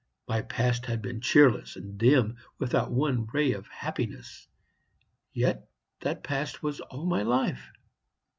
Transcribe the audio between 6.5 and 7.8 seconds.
was all my life!